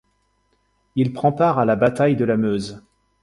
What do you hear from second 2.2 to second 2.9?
la Meuse.